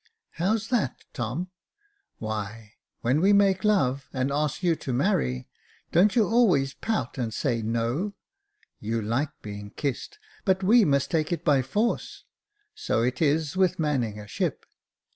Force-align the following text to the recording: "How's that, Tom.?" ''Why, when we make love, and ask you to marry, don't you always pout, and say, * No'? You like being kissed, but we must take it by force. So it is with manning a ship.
"How's 0.31 0.69
that, 0.69 1.03
Tom.?" 1.13 1.51
''Why, 2.19 2.71
when 3.01 3.21
we 3.21 3.33
make 3.33 3.63
love, 3.63 4.09
and 4.11 4.31
ask 4.31 4.63
you 4.63 4.75
to 4.77 4.91
marry, 4.91 5.47
don't 5.91 6.15
you 6.15 6.27
always 6.27 6.73
pout, 6.73 7.19
and 7.19 7.31
say, 7.31 7.61
* 7.61 7.61
No'? 7.61 8.15
You 8.79 8.99
like 8.99 9.29
being 9.43 9.69
kissed, 9.69 10.17
but 10.43 10.63
we 10.63 10.85
must 10.85 11.11
take 11.11 11.31
it 11.31 11.45
by 11.45 11.61
force. 11.61 12.23
So 12.73 13.03
it 13.03 13.21
is 13.21 13.55
with 13.55 13.77
manning 13.77 14.19
a 14.19 14.25
ship. 14.27 14.65